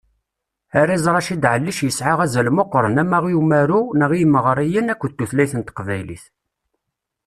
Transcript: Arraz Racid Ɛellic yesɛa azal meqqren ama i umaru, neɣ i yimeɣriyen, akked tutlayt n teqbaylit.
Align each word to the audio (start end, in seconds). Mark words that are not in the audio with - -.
Arraz 0.79 1.03
Racid 1.13 1.43
Ɛellic 1.53 1.79
yesɛa 1.83 2.13
azal 2.23 2.47
meqqren 2.57 2.95
ama 3.03 3.19
i 3.31 3.35
umaru, 3.41 3.81
neɣ 3.99 4.11
i 4.13 4.17
yimeɣriyen, 4.21 4.91
akked 4.93 5.11
tutlayt 5.17 5.53
n 5.55 5.61
teqbaylit. 5.63 6.23